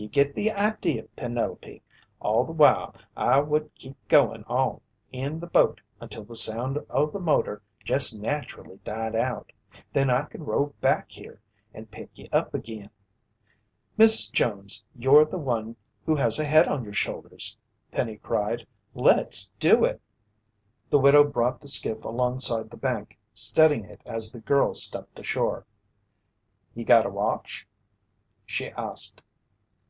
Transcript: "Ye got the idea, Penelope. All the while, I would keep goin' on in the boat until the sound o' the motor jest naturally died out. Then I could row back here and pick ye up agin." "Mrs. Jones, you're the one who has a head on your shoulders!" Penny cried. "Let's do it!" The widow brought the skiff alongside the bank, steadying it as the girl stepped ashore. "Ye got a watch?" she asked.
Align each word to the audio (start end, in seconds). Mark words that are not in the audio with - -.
"Ye 0.00 0.06
got 0.06 0.34
the 0.34 0.52
idea, 0.52 1.08
Penelope. 1.16 1.82
All 2.20 2.44
the 2.44 2.52
while, 2.52 2.94
I 3.16 3.40
would 3.40 3.74
keep 3.74 3.96
goin' 4.06 4.44
on 4.44 4.80
in 5.10 5.40
the 5.40 5.48
boat 5.48 5.80
until 6.00 6.22
the 6.22 6.36
sound 6.36 6.78
o' 6.88 7.10
the 7.10 7.18
motor 7.18 7.62
jest 7.82 8.16
naturally 8.16 8.76
died 8.84 9.16
out. 9.16 9.50
Then 9.92 10.08
I 10.08 10.22
could 10.22 10.46
row 10.46 10.66
back 10.80 11.10
here 11.10 11.40
and 11.74 11.90
pick 11.90 12.16
ye 12.16 12.28
up 12.30 12.54
agin." 12.54 12.90
"Mrs. 13.98 14.30
Jones, 14.30 14.84
you're 14.94 15.24
the 15.24 15.36
one 15.36 15.74
who 16.06 16.14
has 16.14 16.38
a 16.38 16.44
head 16.44 16.68
on 16.68 16.84
your 16.84 16.94
shoulders!" 16.94 17.56
Penny 17.90 18.18
cried. 18.18 18.68
"Let's 18.94 19.48
do 19.58 19.84
it!" 19.84 20.00
The 20.90 21.00
widow 21.00 21.24
brought 21.24 21.60
the 21.60 21.66
skiff 21.66 22.04
alongside 22.04 22.70
the 22.70 22.76
bank, 22.76 23.18
steadying 23.34 23.84
it 23.86 24.02
as 24.06 24.30
the 24.30 24.38
girl 24.38 24.74
stepped 24.74 25.18
ashore. 25.18 25.66
"Ye 26.76 26.84
got 26.84 27.04
a 27.04 27.10
watch?" 27.10 27.66
she 28.46 28.70
asked. 28.70 29.22